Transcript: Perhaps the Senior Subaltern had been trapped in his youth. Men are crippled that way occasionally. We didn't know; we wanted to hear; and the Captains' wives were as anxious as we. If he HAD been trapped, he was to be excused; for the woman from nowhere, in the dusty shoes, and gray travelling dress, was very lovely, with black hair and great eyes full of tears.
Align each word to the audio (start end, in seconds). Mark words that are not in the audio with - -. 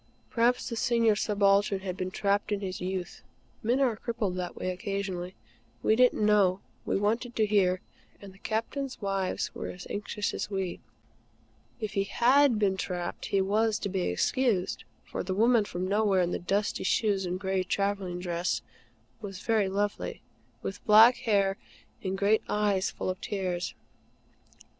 Perhaps 0.31 0.67
the 0.69 0.75
Senior 0.75 1.15
Subaltern 1.15 1.81
had 1.81 1.95
been 1.95 2.09
trapped 2.09 2.51
in 2.51 2.61
his 2.61 2.81
youth. 2.81 3.21
Men 3.61 3.79
are 3.79 3.95
crippled 3.95 4.35
that 4.35 4.55
way 4.55 4.71
occasionally. 4.71 5.35
We 5.83 5.95
didn't 5.95 6.25
know; 6.25 6.59
we 6.87 6.97
wanted 6.97 7.35
to 7.35 7.45
hear; 7.45 7.81
and 8.19 8.33
the 8.33 8.39
Captains' 8.39 8.99
wives 8.99 9.53
were 9.53 9.67
as 9.69 9.85
anxious 9.91 10.33
as 10.33 10.49
we. 10.49 10.79
If 11.79 11.93
he 11.93 12.05
HAD 12.05 12.57
been 12.57 12.77
trapped, 12.77 13.25
he 13.27 13.41
was 13.41 13.77
to 13.77 13.89
be 13.89 14.01
excused; 14.05 14.85
for 15.05 15.21
the 15.21 15.35
woman 15.35 15.65
from 15.65 15.87
nowhere, 15.87 16.23
in 16.23 16.31
the 16.31 16.39
dusty 16.39 16.83
shoes, 16.83 17.27
and 17.27 17.39
gray 17.39 17.61
travelling 17.61 18.17
dress, 18.19 18.63
was 19.21 19.41
very 19.41 19.69
lovely, 19.69 20.23
with 20.63 20.83
black 20.87 21.17
hair 21.17 21.57
and 22.03 22.17
great 22.17 22.41
eyes 22.49 22.89
full 22.89 23.11
of 23.11 23.21
tears. 23.21 23.75